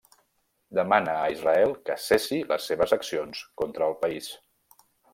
[0.79, 4.35] Demana a Israel que cessi les seves accions contra el país.